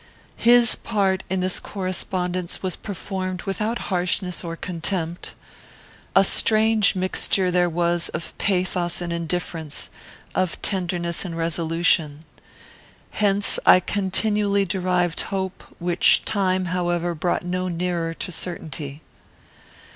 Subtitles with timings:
[0.37, 5.35] "His part in this correspondence was performed without harshness or contempt.
[6.15, 9.91] A strange mixture there was of pathos and indifference;
[10.33, 12.25] of tenderness and resolution.
[13.11, 19.03] Hence I continually derived hope, which time, however, brought no nearer to certainty.